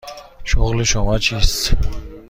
شغل 0.43 0.83
شما 0.83 1.17
چیست؟ 1.19 1.73